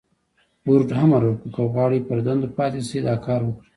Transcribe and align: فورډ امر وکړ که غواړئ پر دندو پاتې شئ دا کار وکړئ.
فورډ 0.63 0.89
امر 1.03 1.21
وکړ 1.27 1.47
که 1.55 1.61
غواړئ 1.73 1.99
پر 2.07 2.17
دندو 2.27 2.49
پاتې 2.57 2.79
شئ 2.89 2.99
دا 3.07 3.15
کار 3.25 3.41
وکړئ. 3.45 3.67